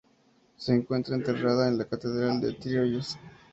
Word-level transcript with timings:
Se 0.57 0.73
encuentra 0.73 1.13
enterrada 1.15 1.67
en 1.67 1.77
la 1.77 1.85
catedral 1.85 2.41
de 2.41 2.53
Troyes. 2.53 3.19